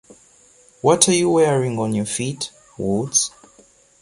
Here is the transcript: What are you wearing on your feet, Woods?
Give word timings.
What 0.81 1.07
are 1.09 1.13
you 1.13 1.29
wearing 1.29 1.77
on 1.77 1.93
your 1.93 2.07
feet, 2.07 2.49
Woods? 2.75 3.29